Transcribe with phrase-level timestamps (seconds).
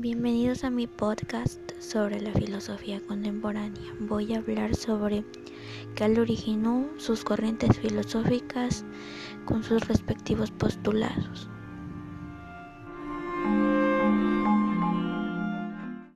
[0.00, 3.82] Bienvenidos a mi podcast sobre la filosofía contemporánea.
[3.98, 5.24] Voy a hablar sobre
[5.96, 8.84] qué lo originó, sus corrientes filosóficas
[9.44, 11.50] con sus respectivos postulados.